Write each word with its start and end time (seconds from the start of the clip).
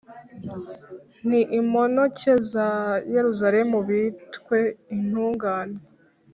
n’imponoke 1.27 2.31
za 2.51 2.67
Yeruzalemu 3.13 3.77
bitwe 3.89 4.57
intungane; 4.95 5.77